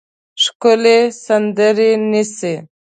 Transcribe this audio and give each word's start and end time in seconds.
ښکلې 0.43 0.99
سندرې 1.25 1.91
نیسي 2.11 2.53